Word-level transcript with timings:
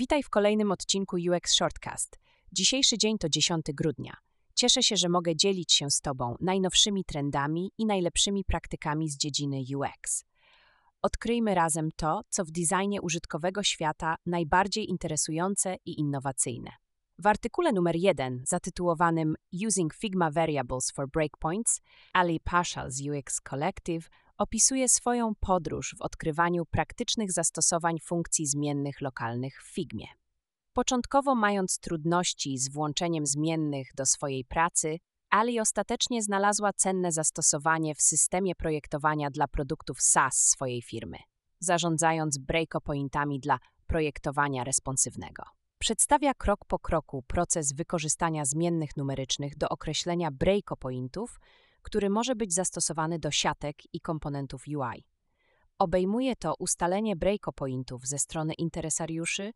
Witaj 0.00 0.22
w 0.22 0.30
kolejnym 0.30 0.72
odcinku 0.72 1.16
UX 1.16 1.52
Shortcast. 1.52 2.18
Dzisiejszy 2.52 2.98
dzień 2.98 3.18
to 3.18 3.28
10 3.28 3.66
grudnia. 3.74 4.16
Cieszę 4.54 4.82
się, 4.82 4.96
że 4.96 5.08
mogę 5.08 5.36
dzielić 5.36 5.72
się 5.72 5.90
z 5.90 6.00
Tobą 6.00 6.36
najnowszymi 6.40 7.04
trendami 7.04 7.70
i 7.78 7.86
najlepszymi 7.86 8.44
praktykami 8.44 9.10
z 9.10 9.16
dziedziny 9.16 9.56
UX. 9.76 10.24
Odkryjmy 11.02 11.54
razem 11.54 11.88
to, 11.96 12.20
co 12.28 12.44
w 12.44 12.50
designie 12.50 13.02
użytkowego 13.02 13.62
świata 13.62 14.16
najbardziej 14.26 14.90
interesujące 14.90 15.76
i 15.84 16.00
innowacyjne. 16.00 16.70
W 17.18 17.26
artykule 17.26 17.72
numer 17.72 17.96
1 17.96 18.42
zatytułowanym 18.46 19.34
Using 19.66 19.94
Figma 19.94 20.30
Variables 20.30 20.90
for 20.90 21.08
Breakpoints, 21.10 21.80
Ali 22.12 22.40
Pasha 22.40 22.90
z 22.90 23.00
UX 23.08 23.40
Collective 23.50 24.08
opisuje 24.38 24.88
swoją 24.88 25.34
podróż 25.40 25.94
w 25.98 26.02
odkrywaniu 26.02 26.66
praktycznych 26.66 27.32
zastosowań 27.32 27.98
funkcji 27.98 28.46
zmiennych 28.46 29.00
lokalnych 29.00 29.62
w 29.62 29.74
Figmie. 29.74 30.06
Początkowo 30.72 31.34
mając 31.34 31.78
trudności 31.78 32.58
z 32.58 32.72
włączeniem 32.72 33.26
zmiennych 33.26 33.90
do 33.94 34.06
swojej 34.06 34.44
pracy, 34.44 34.98
Ali 35.30 35.60
ostatecznie 35.60 36.22
znalazła 36.22 36.72
cenne 36.72 37.12
zastosowanie 37.12 37.94
w 37.94 38.02
systemie 38.02 38.54
projektowania 38.54 39.30
dla 39.30 39.48
produktów 39.48 40.02
SaaS 40.02 40.36
swojej 40.36 40.82
firmy, 40.82 41.18
zarządzając 41.60 42.38
breakopointami 42.38 43.40
dla 43.40 43.58
projektowania 43.86 44.64
responsywnego. 44.64 45.42
Przedstawia 45.78 46.34
krok 46.34 46.64
po 46.64 46.78
kroku 46.78 47.22
proces 47.22 47.72
wykorzystania 47.72 48.44
zmiennych 48.44 48.96
numerycznych 48.96 49.56
do 49.56 49.68
określenia 49.68 50.30
breakopointów, 50.30 51.38
który 51.82 52.10
może 52.10 52.34
być 52.34 52.54
zastosowany 52.54 53.18
do 53.18 53.30
siatek 53.30 53.76
i 53.92 54.00
komponentów 54.00 54.64
UI. 54.66 55.04
Obejmuje 55.78 56.36
to 56.36 56.54
ustalenie 56.58 57.16
breakopointów 57.16 58.06
ze 58.06 58.18
strony 58.18 58.54
interesariuszy, 58.54 59.52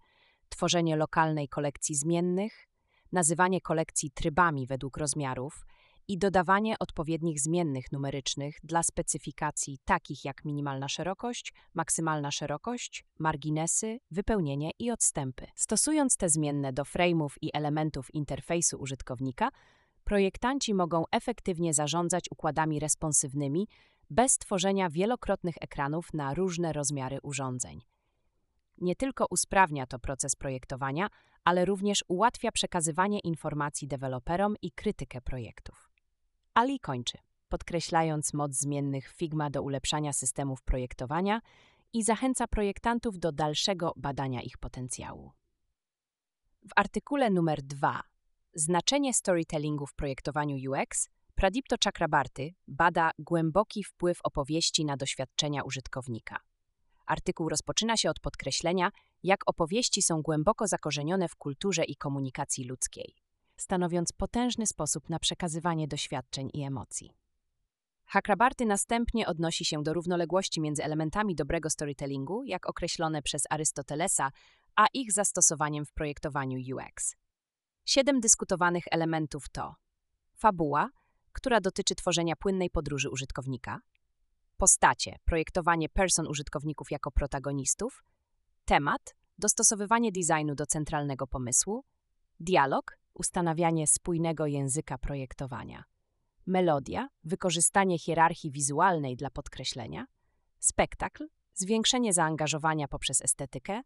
tworzenie 0.49 0.97
lokalnej 0.97 1.49
kolekcji 1.49 1.95
zmiennych, 1.95 2.67
nazywanie 3.13 3.61
kolekcji 3.61 4.11
trybami 4.11 4.67
według 4.67 4.97
rozmiarów 4.97 5.65
i 6.09 6.19
dodawanie 6.19 6.79
odpowiednich 6.79 7.41
zmiennych 7.41 7.93
numerycznych 7.93 8.59
dla 8.63 8.83
specyfikacji 8.83 9.79
takich 9.85 10.25
jak 10.25 10.45
minimalna 10.45 10.89
szerokość, 10.89 11.53
maksymalna 11.75 12.31
szerokość, 12.31 13.05
marginesy, 13.19 13.99
wypełnienie 14.11 14.71
i 14.79 14.91
odstępy. 14.91 15.47
Stosując 15.55 16.17
te 16.17 16.29
zmienne 16.29 16.73
do 16.73 16.83
frame'ów 16.83 17.29
i 17.43 17.51
elementów 17.55 18.15
interfejsu 18.15 18.77
użytkownika, 18.79 19.49
projektanci 20.03 20.75
mogą 20.75 21.05
efektywnie 21.13 21.75
zarządzać 21.75 22.25
układami 22.31 22.81
responsywnymi 22.81 23.69
bez 24.11 24.39
tworzenia 24.39 24.91
wielokrotnych 24.91 25.55
ekranów 25.61 26.15
na 26.15 26.35
różne 26.35 26.73
rozmiary 26.73 27.19
urządzeń. 27.23 27.81
Nie 28.79 28.97
tylko 28.97 29.27
usprawnia 29.31 29.87
to 29.87 29.99
proces 29.99 30.37
projektowania, 30.37 31.09
ale 31.45 31.65
również 31.65 32.05
ułatwia 32.09 32.53
przekazywanie 32.53 33.19
informacji 33.19 33.89
deweloperom 33.89 34.57
i 34.63 34.73
krytykę 34.73 35.21
projektów. 35.21 35.91
Ali 36.55 36.81
kończy, 36.81 37.19
podkreślając 37.49 38.35
moc 38.35 38.53
zmiennych 38.53 39.09
Figma 39.09 39.51
do 39.51 39.63
ulepszania 39.63 40.13
systemów 40.13 40.63
projektowania 40.63 41.41
i 41.93 42.03
zachęca 42.03 42.47
projektantów 42.47 43.19
do 43.19 43.33
dalszego 43.33 43.93
badania 43.97 44.43
ich 44.43 44.59
potencjału. 44.59 45.33
W 46.63 46.73
artykule 46.77 47.31
numer 47.31 47.63
2 47.63 48.03
Znaczenie 48.55 49.15
storytellingu 49.15 49.87
w 49.87 49.95
projektowaniu 49.95 50.73
UX 50.73 51.09
Pradipto 51.35 51.77
Chakrabarty 51.85 52.55
bada 52.69 53.11
głęboki 53.19 53.85
wpływ 53.85 54.19
opowieści 54.23 54.85
na 54.85 54.97
doświadczenia 54.97 55.63
użytkownika. 55.63 56.37
Artykuł 57.07 57.49
rozpoczyna 57.49 57.97
się 57.97 58.11
od 58.11 58.21
podkreślenia, 58.21 58.91
jak 59.23 59.41
opowieści 59.47 60.03
są 60.03 60.23
głęboko 60.23 60.67
zakorzenione 60.67 61.29
w 61.29 61.37
kulturze 61.37 61.85
i 61.85 61.97
komunikacji 61.97 62.65
ludzkiej, 62.65 63.15
stanowiąc 63.57 64.13
potężny 64.13 64.67
sposób 64.67 65.09
na 65.09 65.19
przekazywanie 65.19 65.89
doświadczeń 65.89 66.51
i 66.55 66.63
emocji. 66.63 67.11
Chakrabarty 68.05 68.67
następnie 68.67 69.27
odnosi 69.27 69.65
się 69.65 69.83
do 69.83 69.93
równoległości 69.93 70.61
między 70.61 70.85
elementami 70.85 71.35
dobrego 71.35 71.71
storytellingu, 71.71 72.45
jak 72.45 72.69
określone 72.69 73.23
przez 73.23 73.43
Arystotelesa, 73.51 74.31
a 74.77 74.87
ich 74.93 75.13
zastosowaniem 75.13 75.87
w 75.87 75.93
projektowaniu 75.93 76.77
UX. 76.77 77.22
Siedem 77.85 78.21
dyskutowanych 78.21 78.85
elementów 78.91 79.49
to 79.49 79.75
fabuła, 80.35 80.89
która 81.33 81.61
dotyczy 81.61 81.95
tworzenia 81.95 82.37
płynnej 82.37 82.71
podróży 82.71 83.11
użytkownika, 83.11 83.81
postacie, 84.57 85.17
projektowanie 85.25 85.89
person 85.89 86.27
użytkowników 86.27 86.91
jako 86.91 87.11
protagonistów, 87.11 88.05
temat, 88.65 89.15
dostosowywanie 89.39 90.13
designu 90.13 90.55
do 90.55 90.67
centralnego 90.67 91.27
pomysłu, 91.27 91.85
dialog, 92.41 92.97
ustanawianie 93.15 93.87
spójnego 93.87 94.47
języka 94.47 94.99
projektowania, 94.99 95.85
melodia, 96.47 97.09
wykorzystanie 97.25 97.99
hierarchii 97.99 98.51
wizualnej 98.51 99.17
dla 99.17 99.31
podkreślenia, 99.31 100.07
spektakl, 100.59 101.27
zwiększenie 101.55 102.13
zaangażowania 102.13 102.89
poprzez 102.89 103.23
estetykę, 103.23 103.83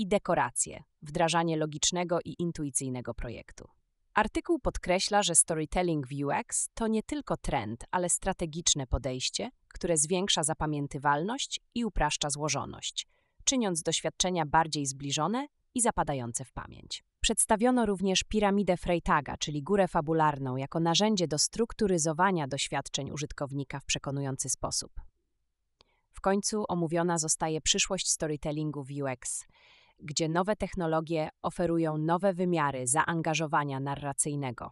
i 0.00 0.06
dekoracje, 0.06 0.82
wdrażanie 1.02 1.56
logicznego 1.56 2.18
i 2.24 2.34
intuicyjnego 2.38 3.14
projektu. 3.14 3.68
Artykuł 4.14 4.58
podkreśla, 4.58 5.22
że 5.22 5.34
storytelling 5.34 6.06
w 6.06 6.12
UX 6.24 6.68
to 6.74 6.86
nie 6.86 7.02
tylko 7.02 7.36
trend, 7.36 7.84
ale 7.90 8.08
strategiczne 8.08 8.86
podejście, 8.86 9.50
które 9.68 9.96
zwiększa 9.96 10.42
zapamiętywalność 10.42 11.60
i 11.74 11.84
upraszcza 11.84 12.30
złożoność, 12.30 13.06
czyniąc 13.44 13.82
doświadczenia 13.82 14.46
bardziej 14.46 14.86
zbliżone 14.86 15.46
i 15.74 15.80
zapadające 15.80 16.44
w 16.44 16.52
pamięć. 16.52 17.04
Przedstawiono 17.20 17.86
również 17.86 18.24
piramidę 18.24 18.76
Freytaga, 18.76 19.36
czyli 19.36 19.62
górę 19.62 19.88
fabularną, 19.88 20.56
jako 20.56 20.80
narzędzie 20.80 21.28
do 21.28 21.38
strukturyzowania 21.38 22.48
doświadczeń 22.48 23.10
użytkownika 23.10 23.80
w 23.80 23.84
przekonujący 23.84 24.48
sposób. 24.48 24.92
W 26.12 26.20
końcu 26.20 26.64
omówiona 26.68 27.18
zostaje 27.18 27.60
przyszłość 27.60 28.10
storytellingu 28.10 28.84
w 28.84 28.88
UX, 28.90 29.44
gdzie 30.02 30.28
nowe 30.28 30.56
technologie 30.56 31.28
oferują 31.42 31.98
nowe 31.98 32.32
wymiary 32.34 32.86
zaangażowania 32.86 33.80
narracyjnego. 33.80 34.70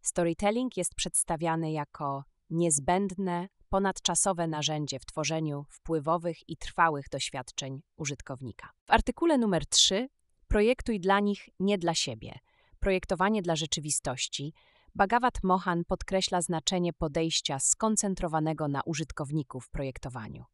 Storytelling 0.00 0.76
jest 0.76 0.94
przedstawiany 0.94 1.72
jako 1.72 2.24
niezbędne, 2.50 3.48
ponadczasowe 3.68 4.46
narzędzie 4.46 4.98
w 4.98 5.06
tworzeniu 5.06 5.64
wpływowych 5.68 6.48
i 6.48 6.56
trwałych 6.56 7.08
doświadczeń 7.08 7.82
użytkownika. 7.96 8.70
W 8.86 8.90
artykule 8.90 9.38
numer 9.38 9.66
3 9.66 10.08
Projektuj 10.50 11.00
dla 11.00 11.20
nich, 11.20 11.48
nie 11.60 11.78
dla 11.78 11.94
siebie. 11.94 12.38
Projektowanie 12.80 13.42
dla 13.42 13.56
rzeczywistości. 13.56 14.54
Bhagavad 14.94 15.38
Mohan 15.42 15.84
podkreśla 15.84 16.42
znaczenie 16.42 16.92
podejścia 16.92 17.58
skoncentrowanego 17.58 18.68
na 18.68 18.82
użytkowniku 18.82 19.60
w 19.60 19.70
projektowaniu. 19.70 20.44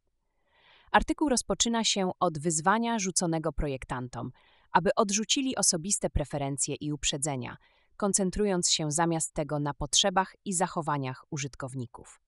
Artykuł 0.96 1.28
rozpoczyna 1.28 1.84
się 1.84 2.10
od 2.20 2.38
wyzwania 2.38 2.98
rzuconego 2.98 3.52
projektantom, 3.52 4.30
aby 4.72 4.90
odrzucili 4.94 5.56
osobiste 5.56 6.10
preferencje 6.10 6.74
i 6.74 6.92
uprzedzenia, 6.92 7.56
koncentrując 7.96 8.70
się 8.70 8.90
zamiast 8.92 9.34
tego 9.34 9.58
na 9.58 9.74
potrzebach 9.74 10.34
i 10.44 10.52
zachowaniach 10.52 11.24
użytkowników. 11.30 12.20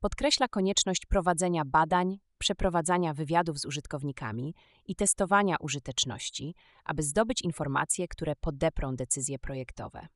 Podkreśla 0.00 0.48
konieczność 0.48 1.06
prowadzenia 1.06 1.64
badań, 1.64 2.18
przeprowadzania 2.38 3.14
wywiadów 3.14 3.58
z 3.58 3.64
użytkownikami 3.64 4.54
i 4.86 4.96
testowania 4.96 5.56
użyteczności, 5.60 6.54
aby 6.84 7.02
zdobyć 7.02 7.42
informacje, 7.42 8.08
które 8.08 8.36
podeprą 8.36 8.96
decyzje 8.96 9.38
projektowe. 9.38 10.06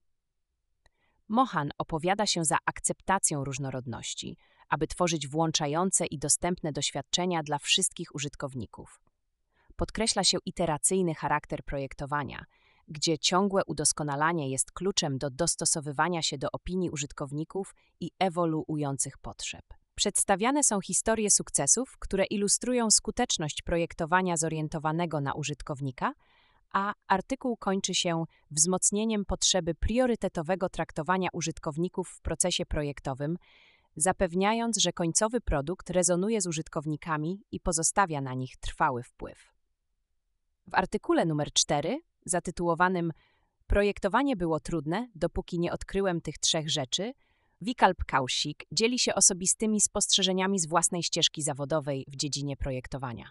Mohan 1.29 1.71
opowiada 1.79 2.27
się 2.27 2.45
za 2.45 2.57
akceptacją 2.67 3.45
różnorodności, 3.45 4.37
aby 4.69 4.87
tworzyć 4.87 5.29
włączające 5.29 6.07
i 6.07 6.19
dostępne 6.19 6.73
doświadczenia 6.73 7.43
dla 7.43 7.59
wszystkich 7.59 8.15
użytkowników. 8.15 9.01
Podkreśla 9.77 10.25
się 10.25 10.39
iteracyjny 10.47 11.15
charakter 11.15 11.65
projektowania, 11.65 12.45
gdzie 12.89 13.19
ciągłe 13.19 13.63
udoskonalanie 13.67 14.51
jest 14.51 14.73
kluczem 14.73 15.19
do 15.19 15.31
dostosowywania 15.31 16.23
się 16.23 16.39
do 16.39 16.49
opinii 16.53 16.91
użytkowników 16.91 17.75
i 18.01 18.11
ewoluujących 18.19 19.19
potrzeb. 19.19 19.65
Przedstawiane 19.95 20.65
są 20.65 20.81
historie 20.81 21.31
sukcesów, 21.31 21.97
które 21.99 22.25
ilustrują 22.25 22.91
skuteczność 22.91 23.63
projektowania 23.63 24.37
zorientowanego 24.37 25.21
na 25.21 25.35
użytkownika, 25.35 26.13
a 26.73 26.93
artykuł 27.09 27.57
kończy 27.57 27.95
się 27.95 28.25
wzmocnieniem 28.51 29.25
potrzeby 29.25 29.75
priorytetowego 29.75 30.69
traktowania 30.69 31.29
użytkowników 31.33 32.09
w 32.09 32.21
procesie 32.21 32.67
projektowym, 32.67 33.37
zapewniając, 33.97 34.79
że 34.79 34.93
końcowy 34.93 35.41
produkt 35.41 35.91
rezonuje 35.91 36.41
z 36.41 36.47
użytkownikami 36.47 37.41
i 37.53 37.61
pozostawia 37.61 38.21
na 38.21 38.35
nich 38.35 38.57
trwały 38.57 39.03
wpływ. 39.03 39.53
W 40.67 40.75
artykule 40.75 41.25
numer 41.25 41.53
4, 41.53 42.01
zatytułowanym 42.25 43.13
Projektowanie 43.67 44.37
było 44.37 44.61
trudne, 44.61 45.09
dopóki 45.15 45.59
nie 45.59 45.73
odkryłem 45.73 46.21
tych 46.21 46.39
trzech 46.39 46.71
rzeczy, 46.71 47.13
Wikalp 47.61 48.05
Kausik 48.05 48.65
dzieli 48.73 48.99
się 48.99 49.15
osobistymi 49.15 49.81
spostrzeżeniami 49.81 50.59
z 50.59 50.67
własnej 50.67 51.03
ścieżki 51.03 51.43
zawodowej 51.43 52.05
w 52.09 52.17
dziedzinie 52.17 52.57
projektowania. 52.57 53.31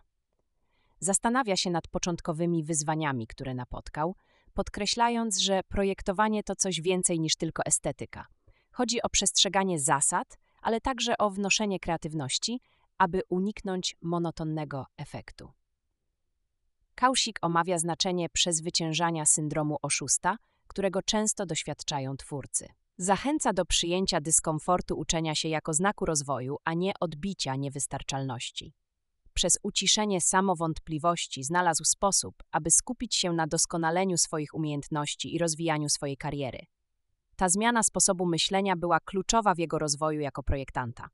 zastanawia 1.00 1.58
się 1.58 1.70
nad 1.70 1.88
początkowymi 1.88 2.64
wyzwaniami, 2.64 3.28
które 3.28 3.54
napotkał, 3.54 4.16
podkreślając, 4.54 5.38
że 5.38 5.64
projektowanie 5.64 6.44
to 6.44 6.56
coś 6.56 6.82
więcej 6.82 7.20
niż 7.20 7.36
tylko 7.36 7.64
estetyka. 7.66 8.26
Chodzi 8.72 9.02
o 9.02 9.10
przestrzeganie 9.10 9.80
zasad, 9.80 10.38
ale 10.64 10.82
także 10.82 11.18
o 11.18 11.30
wnoszenie 11.30 11.80
kreatywności, 11.80 12.60
aby 12.98 13.22
uniknąć 13.30 13.96
monotonnego 14.02 14.86
efektu. 14.98 15.52
Kausik 16.96 17.40
omawia 17.42 17.78
znaczenie 17.78 18.30
przezwyciężania 18.30 19.26
syndromu 19.26 19.78
oszusta, 19.82 20.38
którego 20.68 21.02
często 21.02 21.46
doświadczają 21.46 22.18
twórcy. 22.18 22.68
Zachęca 22.98 23.54
do 23.54 23.66
przyjęcia 23.66 24.22
dyskomfortu 24.22 25.00
uczenia 25.00 25.36
się 25.36 25.50
jako 25.50 25.74
znaku 25.74 26.06
rozwoju, 26.06 26.58
a 26.66 26.74
nie 26.74 26.92
odbicia 27.00 27.56
niewystarczalności. 27.56 28.74
Przez 29.34 29.58
uciszenie 29.64 30.22
samowątpliwości 30.22 31.44
znalazł 31.44 31.84
sposób, 31.84 32.44
aby 32.52 32.72
skupić 32.72 33.16
się 33.16 33.32
na 33.32 33.48
doskonaleniu 33.48 34.18
swoich 34.18 34.54
umiejętności 34.54 35.36
i 35.36 35.38
rozwijaniu 35.38 35.90
swojej 35.90 36.18
kariery. 36.18 36.60
Ta 37.44 37.50
zmiana 37.50 37.84
sposobu 37.84 38.26
myślenia 38.26 38.76
była 38.76 39.00
kluczowa 39.00 39.56
w 39.56 39.58
jego 39.58 39.80
rozwoju 39.80 40.20
jako 40.20 40.44
projektanta. 40.44 41.10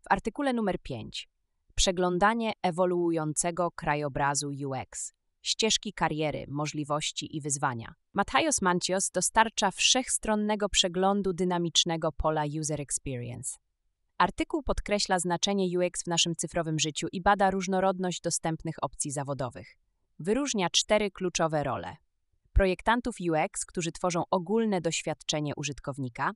W 0.00 0.04
artykule 0.10 0.52
numer 0.52 0.78
5 0.82 1.28
Przeglądanie 1.74 2.52
ewoluującego 2.62 3.70
krajobrazu 3.70 4.48
UX 4.48 5.12
ścieżki 5.42 5.92
kariery, 5.92 6.44
możliwości 6.48 7.36
i 7.36 7.40
wyzwania. 7.40 7.94
Matthias 8.14 8.62
Mancios 8.62 9.10
dostarcza 9.10 9.70
wszechstronnego 9.70 10.68
przeglądu 10.68 11.32
dynamicznego 11.32 12.12
pola 12.12 12.42
User 12.60 12.80
Experience. 12.80 13.56
Artykuł 14.18 14.62
podkreśla 14.62 15.18
znaczenie 15.18 15.78
UX 15.78 16.02
w 16.02 16.06
naszym 16.06 16.36
cyfrowym 16.36 16.78
życiu 16.78 17.06
i 17.12 17.20
bada 17.20 17.50
różnorodność 17.50 18.20
dostępnych 18.20 18.76
opcji 18.82 19.10
zawodowych. 19.10 19.76
Wyróżnia 20.18 20.70
cztery 20.70 21.10
kluczowe 21.10 21.64
role. 21.64 21.96
Projektantów 22.54 23.16
UX, 23.20 23.64
którzy 23.64 23.92
tworzą 23.92 24.22
ogólne 24.30 24.80
doświadczenie 24.80 25.52
użytkownika, 25.56 26.32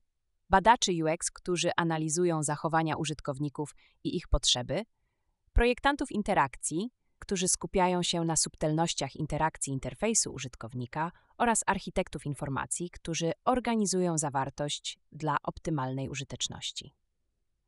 badaczy 0.49 0.91
UX, 1.03 1.31
którzy 1.31 1.71
analizują 1.77 2.43
zachowania 2.43 2.95
użytkowników 2.97 3.75
i 4.03 4.15
ich 4.15 4.27
potrzeby, 4.27 4.83
projektantów 5.53 6.11
interakcji, 6.11 6.89
którzy 7.19 7.47
skupiają 7.47 8.03
się 8.03 8.25
na 8.25 8.35
subtelnościach 8.35 9.15
interakcji 9.15 9.73
interfejsu 9.73 10.33
użytkownika 10.33 11.11
oraz 11.37 11.63
architektów 11.67 12.25
informacji, 12.25 12.89
którzy 12.89 13.31
organizują 13.45 14.17
zawartość 14.17 14.99
dla 15.11 15.37
optymalnej 15.43 16.09
użyteczności. 16.09 16.93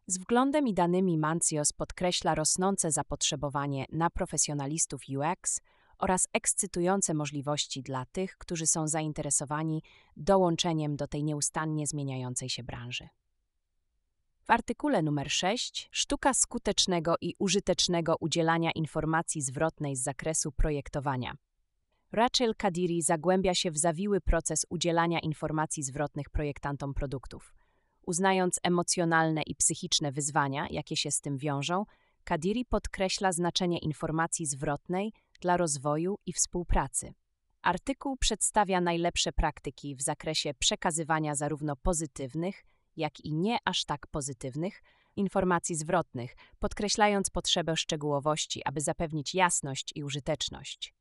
Z 0.07 0.17
wglądem 0.17 0.67
i 0.67 0.73
danymi 0.73 1.17
Mancios 1.17 1.73
podkreśla 1.73 2.35
rosnące 2.35 2.91
zapotrzebowanie 2.91 3.85
na 3.91 4.09
profesjonalistów 4.09 5.01
UX 5.09 5.61
oraz 6.01 6.27
ekscytujące 6.33 7.13
możliwości 7.13 7.83
dla 7.83 8.05
tych, 8.05 8.37
którzy 8.37 8.67
są 8.67 8.87
zainteresowani 8.87 9.83
dołączeniem 10.17 10.95
do 10.95 11.07
tej 11.07 11.23
nieustannie 11.23 11.87
zmieniającej 11.87 12.49
się 12.49 12.63
branży. 12.63 13.07
W 14.43 14.51
artykule 14.51 15.01
numer 15.01 15.31
6 15.31 15.89
Sztuka 15.91 16.33
skutecznego 16.33 17.15
i 17.21 17.35
użytecznego 17.39 18.15
udzielania 18.19 18.71
informacji 18.71 19.41
zwrotnej 19.41 19.95
z 19.95 20.03
zakresu 20.03 20.51
projektowania. 20.51 21.33
Rachel 22.11 22.55
Kadiri 22.55 23.01
zagłębia 23.01 23.55
się 23.55 23.71
w 23.71 23.77
zawiły 23.77 24.21
proces 24.21 24.65
udzielania 24.69 25.19
informacji 25.19 25.83
zwrotnych 25.83 26.29
projektantom 26.29 26.93
produktów. 26.93 27.53
Uznając 28.05 28.59
emocjonalne 28.63 29.41
i 29.41 29.55
psychiczne 29.55 30.11
wyzwania, 30.11 30.67
jakie 30.69 30.97
się 30.97 31.11
z 31.11 31.21
tym 31.21 31.37
wiążą, 31.37 31.85
Kadiri 32.23 32.65
podkreśla 32.65 33.31
znaczenie 33.31 33.79
informacji 33.79 34.45
zwrotnej 34.45 35.13
dla 35.41 35.57
rozwoju 35.57 36.17
i 36.25 36.33
współpracy. 36.33 37.13
Artykuł 37.61 38.17
przedstawia 38.17 38.81
najlepsze 38.81 39.31
praktyki 39.31 39.95
w 39.95 40.01
zakresie 40.01 40.53
przekazywania 40.53 41.35
zarówno 41.35 41.75
pozytywnych, 41.75 42.63
jak 42.95 43.19
i 43.19 43.33
nie 43.33 43.57
aż 43.65 43.85
tak 43.85 44.07
pozytywnych 44.07 44.81
informacji 45.15 45.75
zwrotnych, 45.75 46.35
podkreślając 46.59 47.29
potrzebę 47.29 47.77
szczegółowości, 47.77 48.61
aby 48.65 48.81
zapewnić 48.81 49.35
jasność 49.35 49.91
i 49.95 50.03
użyteczność. 50.03 50.93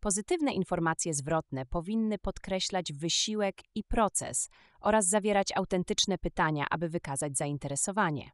Pozytywne 0.00 0.52
informacje 0.52 1.14
zwrotne 1.14 1.66
powinny 1.66 2.18
podkreślać 2.18 2.92
wysiłek 2.92 3.62
i 3.74 3.84
proces 3.84 4.48
oraz 4.80 5.06
zawierać 5.06 5.52
autentyczne 5.56 6.18
pytania, 6.18 6.66
aby 6.70 6.88
wykazać 6.88 7.36
zainteresowanie. 7.36 8.30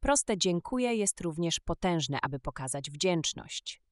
Proste 0.00 0.38
dziękuję 0.38 0.94
jest 0.94 1.20
również 1.20 1.60
potężne, 1.60 2.18
aby 2.22 2.38
pokazać 2.38 2.90
wdzięczność. 2.90 3.85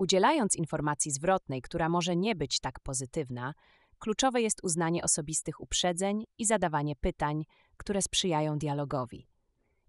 Udzielając 0.00 0.56
informacji 0.56 1.10
zwrotnej, 1.10 1.62
która 1.62 1.88
może 1.88 2.16
nie 2.16 2.34
być 2.34 2.60
tak 2.60 2.80
pozytywna, 2.80 3.54
kluczowe 3.98 4.42
jest 4.42 4.64
uznanie 4.64 5.02
osobistych 5.02 5.60
uprzedzeń 5.60 6.24
i 6.38 6.46
zadawanie 6.46 6.96
pytań, 6.96 7.44
które 7.76 8.02
sprzyjają 8.02 8.58
dialogowi. 8.58 9.26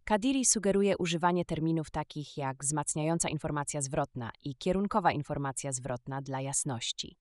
Kadiri 0.03 0.45
sugeruje 0.45 0.97
używanie 0.97 1.45
terminów 1.45 1.91
takich 1.91 2.37
jak 2.37 2.63
wzmacniająca 2.63 3.29
informacja 3.29 3.81
zwrotna 3.81 4.31
i 4.43 4.55
kierunkowa 4.55 5.11
informacja 5.11 5.71
zwrotna 5.71 6.21
dla 6.21 6.41
jasności. 6.41 7.17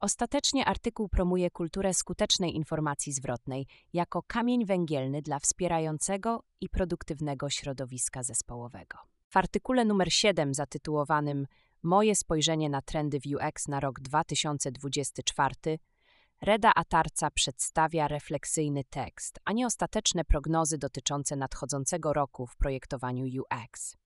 Ostatecznie 0.00 0.64
artykuł 0.64 1.08
promuje 1.08 1.50
kulturę 1.50 1.94
skutecznej 1.94 2.56
informacji 2.56 3.12
zwrotnej 3.12 3.66
jako 3.92 4.22
kamień 4.22 4.66
węgielny 4.66 5.22
dla 5.22 5.38
wspierającego 5.38 6.42
i 6.60 6.68
produktywnego 6.68 7.50
środowiska 7.50 8.22
zespołowego. 8.22 9.15
W 9.28 9.36
artykule 9.36 9.84
numer 9.84 10.12
7 10.12 10.54
zatytułowanym 10.54 11.46
Moje 11.82 12.16
spojrzenie 12.16 12.70
na 12.70 12.82
trendy 12.82 13.20
w 13.20 13.26
UX 13.26 13.68
na 13.68 13.80
rok 13.80 14.00
2024 14.00 15.54
Reda 16.42 16.72
Atarca 16.74 17.30
przedstawia 17.30 18.08
refleksyjny 18.08 18.84
tekst, 18.84 19.38
a 19.44 19.52
nie 19.52 19.66
ostateczne 19.66 20.24
prognozy 20.24 20.78
dotyczące 20.78 21.36
nadchodzącego 21.36 22.12
roku 22.12 22.46
w 22.46 22.56
projektowaniu 22.56 23.24
UX. 23.24 23.96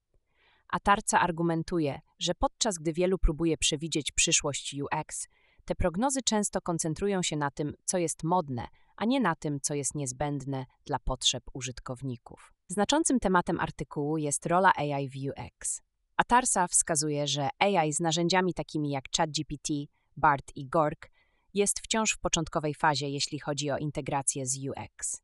Atarca 0.69 1.19
argumentuje, 1.19 1.99
że 2.19 2.35
podczas 2.35 2.77
gdy 2.77 2.93
wielu 2.93 3.17
próbuje 3.17 3.57
przewidzieć 3.57 4.11
przyszłość 4.11 4.75
UX, 4.81 5.27
te 5.65 5.75
prognozy 5.75 6.21
często 6.21 6.61
koncentrują 6.61 7.23
się 7.23 7.37
na 7.37 7.51
tym, 7.51 7.73
co 7.85 7.97
jest 7.97 8.23
modne, 8.23 8.67
a 8.95 9.05
nie 9.05 9.19
na 9.19 9.35
tym, 9.35 9.59
co 9.61 9.73
jest 9.73 9.95
niezbędne 9.95 10.65
dla 10.85 10.99
potrzeb 10.99 11.43
użytkowników. 11.53 12.53
Znaczącym 12.71 13.19
tematem 13.19 13.59
artykułu 13.59 14.17
jest 14.17 14.45
rola 14.45 14.71
AI 14.75 15.09
w 15.09 15.13
UX. 15.15 15.81
Atarsa 16.17 16.67
wskazuje, 16.67 17.27
że 17.27 17.49
AI 17.59 17.93
z 17.93 17.99
narzędziami 17.99 18.53
takimi 18.53 18.89
jak 18.89 19.03
ChatGPT, 19.17 19.73
BART 20.17 20.51
i 20.55 20.67
GORK 20.67 21.11
jest 21.53 21.79
wciąż 21.79 22.11
w 22.11 22.19
początkowej 22.19 22.75
fazie, 22.75 23.09
jeśli 23.09 23.39
chodzi 23.39 23.71
o 23.71 23.77
integrację 23.77 24.45
z 24.45 24.57
UX. 24.57 25.21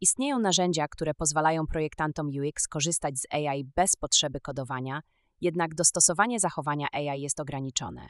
Istnieją 0.00 0.38
narzędzia, 0.38 0.88
które 0.88 1.14
pozwalają 1.14 1.66
projektantom 1.66 2.28
UX 2.28 2.68
korzystać 2.68 3.18
z 3.18 3.26
AI 3.30 3.64
bez 3.64 3.96
potrzeby 3.96 4.40
kodowania, 4.40 5.02
jednak 5.40 5.74
dostosowanie 5.74 6.40
zachowania 6.40 6.86
AI 6.92 7.20
jest 7.20 7.40
ograniczone. 7.40 8.08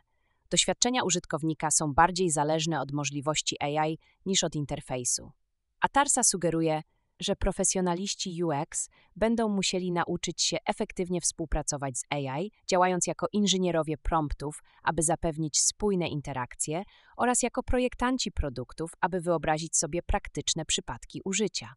Doświadczenia 0.50 1.02
użytkownika 1.04 1.70
są 1.70 1.94
bardziej 1.94 2.30
zależne 2.30 2.80
od 2.80 2.92
możliwości 2.92 3.62
AI 3.62 3.98
niż 4.26 4.44
od 4.44 4.54
interfejsu. 4.54 5.32
Atarsa 5.80 6.24
sugeruje, 6.24 6.82
że 7.20 7.36
profesjonaliści 7.36 8.44
UX 8.44 8.88
będą 9.16 9.48
musieli 9.48 9.92
nauczyć 9.92 10.42
się 10.42 10.56
efektywnie 10.66 11.20
współpracować 11.20 11.98
z 11.98 12.04
AI, 12.10 12.50
działając 12.70 13.06
jako 13.06 13.26
inżynierowie 13.32 13.98
promptów, 13.98 14.62
aby 14.82 15.02
zapewnić 15.02 15.60
spójne 15.60 16.08
interakcje, 16.08 16.82
oraz 17.16 17.42
jako 17.42 17.62
projektanci 17.62 18.32
produktów, 18.32 18.92
aby 19.00 19.20
wyobrazić 19.20 19.76
sobie 19.76 20.02
praktyczne 20.02 20.64
przypadki 20.64 21.20
użycia. 21.24 21.74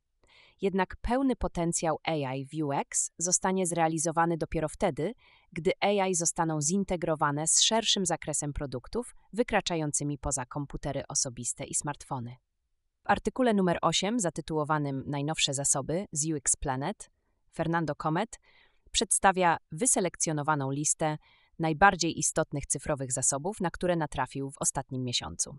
Jednak 0.61 0.95
pełny 1.01 1.35
potencjał 1.35 1.97
AI 2.03 2.45
w 2.45 2.63
UX 2.63 3.11
zostanie 3.17 3.67
zrealizowany 3.67 4.37
dopiero 4.37 4.69
wtedy, 4.69 5.13
gdy 5.51 5.71
AI 5.81 6.15
zostaną 6.15 6.61
zintegrowane 6.61 7.47
z 7.47 7.61
szerszym 7.61 8.05
zakresem 8.05 8.53
produktów, 8.53 9.15
wykraczającymi 9.33 10.17
poza 10.17 10.45
komputery 10.45 11.03
osobiste 11.07 11.63
i 11.63 11.75
smartfony. 11.75 12.35
W 13.03 13.09
artykule 13.09 13.53
numer 13.53 13.77
8 13.81 14.19
zatytułowanym 14.19 15.03
Najnowsze 15.07 15.53
zasoby 15.53 16.05
z 16.11 16.31
UX 16.31 16.55
Planet 16.55 17.11
Fernando 17.53 17.95
Comet 17.95 18.39
przedstawia 18.91 19.57
wyselekcjonowaną 19.71 20.71
listę 20.71 21.17
najbardziej 21.59 22.19
istotnych 22.19 22.65
cyfrowych 22.65 23.11
zasobów, 23.11 23.61
na 23.61 23.71
które 23.71 23.95
natrafił 23.95 24.51
w 24.51 24.57
ostatnim 24.57 25.03
miesiącu. 25.03 25.57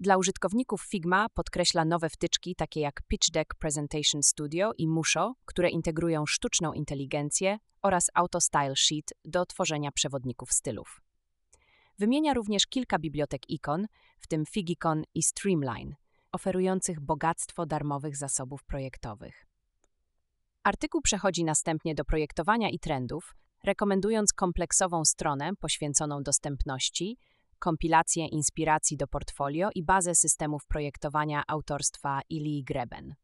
Dla 0.00 0.16
użytkowników 0.16 0.82
Figma 0.82 1.26
podkreśla 1.34 1.84
nowe 1.84 2.10
wtyczki 2.10 2.54
takie 2.54 2.80
jak 2.80 3.02
Pitch 3.08 3.30
Deck 3.30 3.54
Presentation 3.54 4.22
Studio 4.22 4.72
i 4.78 4.88
Musho, 4.88 5.34
które 5.44 5.70
integrują 5.70 6.26
sztuczną 6.26 6.72
inteligencję 6.72 7.58
oraz 7.82 8.10
Auto 8.14 8.40
Style 8.40 8.76
Sheet 8.76 9.12
do 9.24 9.46
tworzenia 9.46 9.92
przewodników 9.92 10.52
stylów. 10.52 11.02
Wymienia 11.98 12.34
również 12.34 12.66
kilka 12.66 12.98
bibliotek 12.98 13.50
ikon, 13.50 13.86
w 14.18 14.26
tym 14.26 14.46
Figicon 14.46 15.02
i 15.14 15.22
Streamline, 15.22 15.94
oferujących 16.32 17.00
bogactwo 17.00 17.66
darmowych 17.66 18.16
zasobów 18.16 18.64
projektowych. 18.64 19.46
Artykuł 20.64 21.00
przechodzi 21.00 21.44
następnie 21.44 21.94
do 21.94 22.04
projektowania 22.04 22.70
i 22.70 22.78
trendów, 22.78 23.34
rekomendując 23.64 24.32
kompleksową 24.32 25.04
stronę 25.04 25.50
poświęconą 25.60 26.22
dostępności, 26.22 27.18
kompilację 27.58 28.26
inspiracji 28.26 28.96
do 28.96 29.06
portfolio 29.06 29.68
i 29.74 29.82
bazę 29.82 30.14
systemów 30.14 30.66
projektowania 30.66 31.42
autorstwa 31.46 32.20
Ili 32.28 32.64
Greben. 32.64 33.14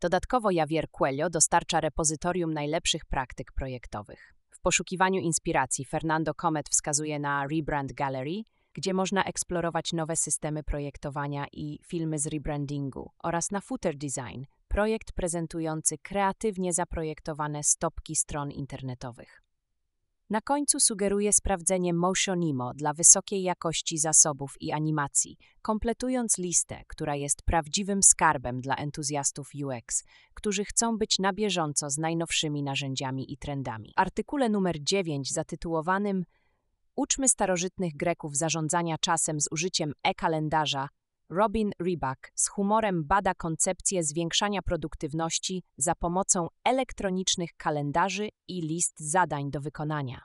Dodatkowo 0.00 0.50
Javier 0.50 0.90
Coelho 0.90 1.30
dostarcza 1.30 1.80
repozytorium 1.80 2.52
najlepszych 2.52 3.04
praktyk 3.04 3.52
projektowych. 3.52 4.34
W 4.50 4.60
poszukiwaniu 4.60 5.20
inspiracji 5.20 5.84
Fernando 5.84 6.34
Comet 6.34 6.68
wskazuje 6.68 7.18
na 7.18 7.46
Rebrand 7.46 7.92
Gallery, 7.92 8.42
gdzie 8.74 8.94
można 8.94 9.24
eksplorować 9.24 9.92
nowe 9.92 10.16
systemy 10.16 10.62
projektowania 10.62 11.46
i 11.52 11.78
filmy 11.86 12.18
z 12.18 12.26
rebrandingu, 12.26 13.10
oraz 13.22 13.50
na 13.50 13.60
Footer 13.60 13.96
Design, 13.96 14.42
projekt 14.68 15.12
prezentujący 15.12 15.98
kreatywnie 15.98 16.72
zaprojektowane 16.72 17.62
stopki 17.62 18.16
stron 18.16 18.50
internetowych. 18.50 19.44
Na 20.30 20.40
końcu 20.40 20.80
sugeruje 20.80 21.32
sprawdzenie 21.32 21.94
Motionimo 21.94 22.74
dla 22.74 22.92
wysokiej 22.92 23.42
jakości 23.42 23.98
zasobów 23.98 24.56
i 24.60 24.72
animacji, 24.72 25.36
kompletując 25.62 26.38
listę, 26.38 26.82
która 26.86 27.14
jest 27.14 27.42
prawdziwym 27.42 28.02
skarbem 28.02 28.60
dla 28.60 28.76
entuzjastów 28.76 29.50
UX, 29.64 30.04
którzy 30.34 30.64
chcą 30.64 30.98
być 30.98 31.18
na 31.18 31.32
bieżąco 31.32 31.90
z 31.90 31.98
najnowszymi 31.98 32.62
narzędziami 32.62 33.32
i 33.32 33.36
trendami. 33.36 33.92
W 33.96 34.00
artykule 34.00 34.48
numer 34.48 34.76
9 34.80 35.32
zatytułowanym 35.32 36.24
Uczmy 36.96 37.28
starożytnych 37.28 37.96
Greków 37.96 38.36
zarządzania 38.36 38.96
czasem 38.98 39.40
z 39.40 39.48
użyciem 39.50 39.92
e-kalendarza 40.04 40.88
Robin 41.30 41.70
Rybak 41.80 42.32
z 42.34 42.48
humorem 42.48 43.04
bada 43.04 43.34
koncepcję 43.34 44.04
zwiększania 44.04 44.62
produktywności 44.62 45.62
za 45.76 45.94
pomocą 45.94 46.48
elektronicznych 46.64 47.50
kalendarzy 47.56 48.28
i 48.48 48.60
list 48.60 49.00
zadań 49.00 49.50
do 49.50 49.60
wykonania. 49.60 50.20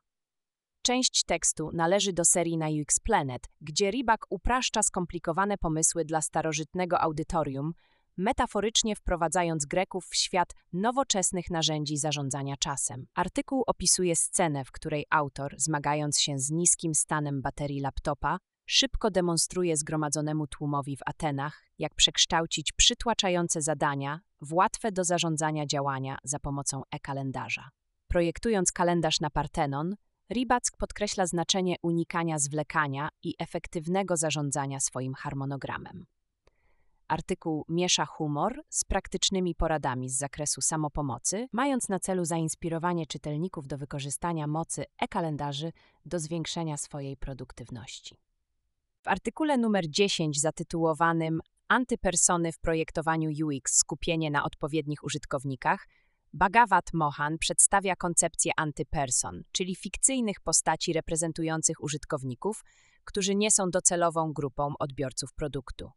Część 0.81 1.23
tekstu 1.23 1.69
należy 1.73 2.13
do 2.13 2.25
serii 2.25 2.57
na 2.57 2.67
UX 2.81 2.99
Planet, 2.99 3.41
gdzie 3.61 3.91
Rybak 3.91 4.25
upraszcza 4.29 4.83
skomplikowane 4.83 5.57
pomysły 5.57 6.05
dla 6.05 6.21
starożytnego 6.21 7.01
audytorium, 7.01 7.73
metaforycznie 8.19 8.95
wprowadzając 8.95 9.65
Greków 9.65 10.05
w 10.05 10.15
świat 10.15 10.53
nowoczesnych 10.73 11.49
narzędzi 11.49 11.97
zarządzania 11.97 12.55
czasem. 12.57 13.07
Artykuł 13.15 13.63
opisuje 13.67 14.15
scenę, 14.15 14.65
w 14.65 14.71
której 14.71 15.05
autor, 15.09 15.55
zmagając 15.57 16.19
się 16.19 16.39
z 16.39 16.51
niskim 16.51 16.95
stanem 16.95 17.41
baterii 17.41 17.81
laptopa, 17.81 18.38
szybko 18.65 19.11
demonstruje 19.11 19.77
zgromadzonemu 19.77 20.47
tłumowi 20.47 20.97
w 20.97 21.01
Atenach, 21.05 21.63
jak 21.79 21.95
przekształcić 21.95 22.71
przytłaczające 22.71 23.61
zadania 23.61 24.19
w 24.41 24.53
łatwe 24.53 24.91
do 24.91 25.03
zarządzania 25.03 25.65
działania 25.65 26.17
za 26.23 26.39
pomocą 26.39 26.81
e-kalendarza. 26.91 27.69
Projektując 28.07 28.71
kalendarz 28.71 29.19
na 29.19 29.29
Partenon, 29.29 29.95
Riback 30.33 30.77
podkreśla 30.77 31.25
znaczenie 31.25 31.75
unikania 31.83 32.39
zwlekania 32.39 33.09
i 33.23 33.35
efektywnego 33.39 34.17
zarządzania 34.17 34.79
swoim 34.79 35.13
harmonogramem. 35.13 36.05
Artykuł 37.09 37.65
miesza 37.69 38.05
humor 38.05 38.61
z 38.69 38.83
praktycznymi 38.83 39.55
poradami 39.55 40.09
z 40.09 40.17
zakresu 40.17 40.61
samopomocy, 40.61 41.47
mając 41.51 41.89
na 41.89 41.99
celu 41.99 42.25
zainspirowanie 42.25 43.05
czytelników 43.05 43.67
do 43.67 43.77
wykorzystania 43.77 44.47
mocy 44.47 44.85
e-kalendarzy 45.01 45.71
do 46.05 46.19
zwiększenia 46.19 46.77
swojej 46.77 47.17
produktywności. 47.17 48.17
W 49.01 49.07
artykule 49.07 49.57
numer 49.57 49.89
10 49.89 50.41
zatytułowanym 50.41 51.41
Antypersony 51.67 52.51
w 52.51 52.59
projektowaniu 52.59 53.47
UX 53.47 53.77
skupienie 53.77 54.31
na 54.31 54.43
odpowiednich 54.43 55.03
użytkownikach 55.03 55.87
Bhagavad 56.33 56.93
Mohan 56.93 57.37
przedstawia 57.37 57.95
koncepcję 57.95 58.51
antyperson, 58.57 59.43
czyli 59.51 59.75
fikcyjnych 59.75 60.39
postaci 60.39 60.93
reprezentujących 60.93 61.83
użytkowników, 61.83 62.63
którzy 63.05 63.35
nie 63.35 63.51
są 63.51 63.69
docelową 63.71 64.33
grupą 64.33 64.73
odbiorców 64.79 65.33
produktu. 65.33 65.91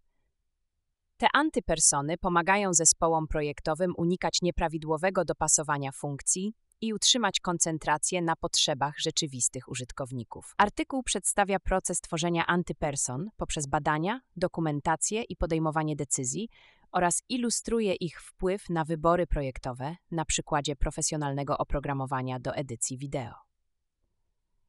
Te 1.23 1.29
antypersony 1.33 2.19
pomagają 2.19 2.75
zespołom 2.75 3.29
projektowym 3.29 3.95
unikać 3.97 4.38
nieprawidłowego 4.43 5.25
dopasowania 5.25 5.93
funkcji, 5.93 6.55
i 6.81 6.95
utrzymać 6.95 7.41
koncentrację 7.41 8.23
na 8.23 8.37
potrzebach 8.37 8.95
rzeczywistych 8.99 9.69
użytkowników. 9.69 10.55
Artykuł 10.59 11.02
przedstawia 11.02 11.61
proces 11.61 12.00
tworzenia 12.00 12.47
antyperson 12.47 13.29
poprzez 13.37 13.67
badania, 13.67 14.21
dokumentację 14.37 15.23
i 15.23 15.37
podejmowanie 15.37 15.97
decyzji 15.97 16.49
oraz 16.93 17.23
ilustruje 17.29 17.95
ich 17.95 18.23
wpływ 18.23 18.69
na 18.71 18.85
wybory 18.85 19.26
projektowe 19.26 19.97
na 20.11 20.25
przykładzie 20.25 20.76
profesjonalnego 20.76 21.59
oprogramowania 21.59 22.41
do 22.41 22.55
edycji 22.55 22.99
wideo. 22.99 23.51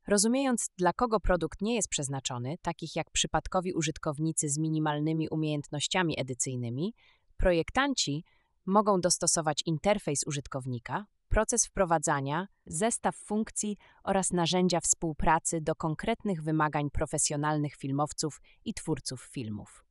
Rozumiejąc, 0.07 0.69
dla 0.77 0.93
kogo 0.93 1.19
produkt 1.19 1.61
nie 1.61 1.75
jest 1.75 1.87
przeznaczony, 1.87 2.55
takich 2.61 2.95
jak 2.95 3.11
przypadkowi 3.11 3.73
użytkownicy 3.73 4.49
z 4.49 4.57
minimalnymi 4.57 5.29
umiejętnościami 5.29 6.19
edycyjnymi, 6.19 6.93
projektanci 7.37 8.23
mogą 8.65 9.01
dostosować 9.01 9.63
interfejs 9.65 10.23
użytkownika, 10.27 11.05
proces 11.29 11.65
wprowadzania, 11.65 12.47
zestaw 12.65 13.15
funkcji 13.15 13.77
oraz 14.03 14.31
narzędzia 14.31 14.79
współpracy 14.79 15.61
do 15.61 15.75
konkretnych 15.75 16.43
wymagań 16.43 16.89
profesjonalnych 16.89 17.75
filmowców 17.75 18.41
i 18.65 18.73
twórców 18.73 19.21
filmów. 19.23 19.85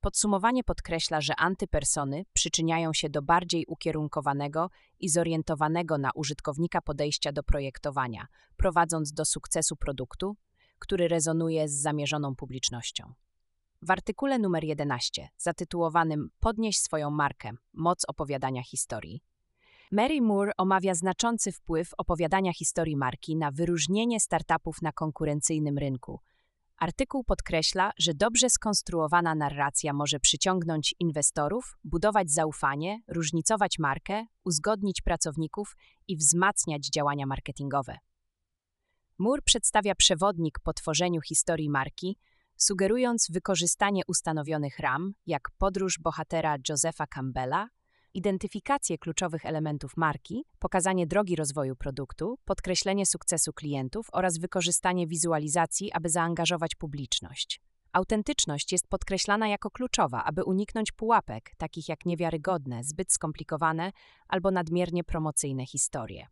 Podsumowanie 0.00 0.64
podkreśla, 0.64 1.20
że 1.20 1.36
antypersony 1.36 2.24
przyczyniają 2.32 2.92
się 2.92 3.10
do 3.10 3.22
bardziej 3.22 3.64
ukierunkowanego 3.66 4.70
i 5.00 5.08
zorientowanego 5.08 5.98
na 5.98 6.10
użytkownika 6.14 6.80
podejścia 6.82 7.32
do 7.32 7.42
projektowania, 7.42 8.26
prowadząc 8.56 9.12
do 9.12 9.24
sukcesu 9.24 9.76
produktu, 9.76 10.36
który 10.78 11.08
rezonuje 11.08 11.68
z 11.68 11.72
zamierzoną 11.72 12.34
publicznością. 12.34 13.12
W 13.82 13.90
artykule 13.90 14.38
numer 14.38 14.64
11, 14.64 15.28
zatytułowanym 15.36 16.28
Podnieś 16.40 16.78
swoją 16.78 17.10
markę 17.10 17.50
moc 17.72 18.04
opowiadania 18.08 18.62
historii, 18.62 19.22
Mary 19.92 20.20
Moore 20.20 20.52
omawia 20.56 20.94
znaczący 20.94 21.52
wpływ 21.52 21.90
opowiadania 21.98 22.52
historii 22.52 22.96
marki 22.96 23.36
na 23.36 23.50
wyróżnienie 23.50 24.20
startupów 24.20 24.82
na 24.82 24.92
konkurencyjnym 24.92 25.78
rynku. 25.78 26.20
Artykuł 26.78 27.24
podkreśla, 27.24 27.90
że 27.98 28.14
dobrze 28.14 28.50
skonstruowana 28.50 29.34
narracja 29.34 29.92
może 29.92 30.20
przyciągnąć 30.20 30.94
inwestorów, 30.98 31.78
budować 31.84 32.30
zaufanie, 32.30 33.00
różnicować 33.08 33.78
markę, 33.78 34.26
uzgodnić 34.44 35.02
pracowników 35.02 35.76
i 36.08 36.16
wzmacniać 36.16 36.88
działania 36.94 37.26
marketingowe. 37.26 37.98
Moore 39.18 39.42
przedstawia 39.42 39.94
przewodnik 39.94 40.58
po 40.62 40.72
tworzeniu 40.72 41.20
historii 41.20 41.70
marki, 41.70 42.18
sugerując 42.56 43.28
wykorzystanie 43.30 44.02
ustanowionych 44.06 44.78
ram, 44.78 45.12
jak 45.26 45.48
podróż 45.58 45.98
bohatera 45.98 46.56
Josepha 46.68 47.06
Campbella, 47.06 47.68
identyfikację 48.14 48.98
kluczowych 48.98 49.46
elementów 49.46 49.96
marki, 49.96 50.44
pokazanie 50.58 51.06
drogi 51.06 51.36
rozwoju 51.36 51.76
produktu, 51.76 52.38
podkreślenie 52.44 53.06
sukcesu 53.06 53.52
klientów 53.52 54.06
oraz 54.12 54.38
wykorzystanie 54.38 55.06
wizualizacji, 55.06 55.92
aby 55.92 56.08
zaangażować 56.08 56.74
publiczność. 56.74 57.60
Autentyczność 57.92 58.72
jest 58.72 58.88
podkreślana 58.88 59.48
jako 59.48 59.70
kluczowa, 59.70 60.24
aby 60.24 60.44
uniknąć 60.44 60.92
pułapek, 60.92 61.50
takich 61.56 61.88
jak 61.88 62.06
niewiarygodne, 62.06 62.84
zbyt 62.84 63.12
skomplikowane 63.12 63.92
albo 64.28 64.50
nadmiernie 64.50 65.04
promocyjne 65.04 65.66
historie. 65.66 66.26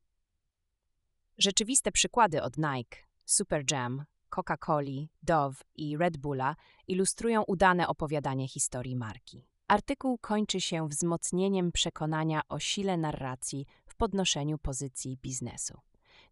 Rzeczywiste 1.39 1.93
przykłady 1.93 2.43
od 2.43 2.57
Nike, 2.57 2.99
Superjam, 3.25 4.05
Coca-Coli, 4.31 5.09
Dove 5.23 5.57
i 5.75 5.97
Red 5.97 6.17
Bulla 6.17 6.57
ilustrują 6.89 7.43
udane 7.43 7.89
opowiadanie 7.89 8.49
historii 8.49 8.97
marki. 8.97 9.47
Artykuł 9.69 10.19
kończy 10.19 10.61
się 10.61 10.89
wzmocnieniem 10.89 11.73
przekonania 11.73 12.41
o 12.49 12.59
sile 12.59 12.97
narracji 12.97 13.67
w 13.87 13.95
podnoszeniu 13.95 14.59
pozycji 14.59 15.19
biznesu. 15.23 15.81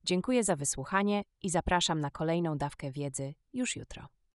Dziękuję 0.05 0.45
za 0.45 0.57
wysłuchanie 0.57 1.23
i 1.43 1.51
zapraszam 1.51 2.01
na 2.01 2.11
kolejną 2.11 2.59
dawkę 2.59 2.91
wiedzy 2.91 3.35
już 3.53 3.77
jutro. 3.77 4.07